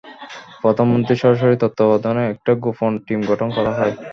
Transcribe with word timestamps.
প্রধানমন্ত্রীর 0.61 1.21
সরাসরি 1.21 1.55
তত্ত্বাবধানে, 1.59 2.23
একটা 2.33 2.51
গোপন 2.63 2.91
টিম 3.05 3.19
গঠন 3.27 3.49
করা 3.57 3.71
হয়। 3.77 3.93